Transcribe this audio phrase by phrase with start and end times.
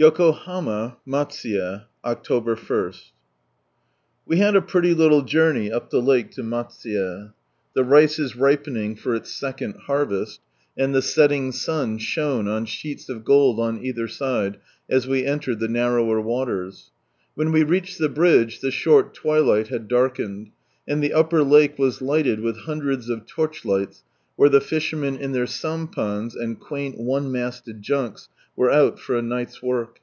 [0.00, 0.96] Yokohama.
[1.04, 1.86] Matsuye.
[2.04, 2.70] Oct.
[2.70, 2.94] i.—
[4.28, 7.32] We had a pretty little journey up the lake to Matsuye.
[7.74, 10.38] The rice is ripening for its second harvest,
[10.76, 15.58] and the setting sun shone on sheets of gold on either side, as we entered
[15.58, 16.92] the narrower waters.
[17.36, 20.52] U'hen we reached the bridge the short twilight had darkened,
[20.86, 24.04] and the upper lake was lighted with hundreds of torchlights
[24.36, 29.22] where the fishermen in their sampans, and quaint one masted junks, were out for a
[29.22, 30.00] night's work.